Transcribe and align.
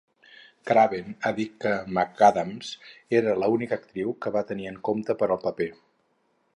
Craven 0.69 1.11
ha 1.27 1.31
dit 1.39 1.51
que 1.65 1.73
McAdams 1.97 2.71
era 3.21 3.37
la 3.45 3.53
única 3.59 3.79
actriu 3.81 4.19
que 4.25 4.35
va 4.39 4.47
tenir 4.53 4.71
en 4.73 4.85
compte 4.91 5.19
per 5.23 5.33
al 5.35 5.43
paper. 5.49 5.71